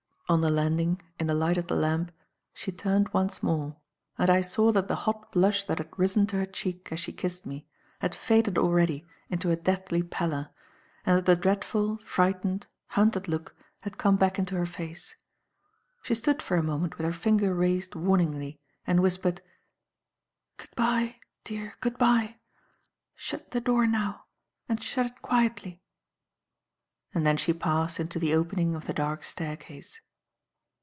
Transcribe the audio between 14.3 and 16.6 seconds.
into her face. She stood for